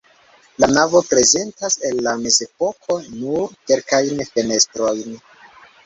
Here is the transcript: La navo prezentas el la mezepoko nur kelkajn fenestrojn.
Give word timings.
La 0.61 0.69
navo 0.71 1.01
prezentas 1.09 1.77
el 1.91 2.01
la 2.09 2.15
mezepoko 2.23 2.99
nur 3.21 3.57
kelkajn 3.71 4.29
fenestrojn. 4.35 5.21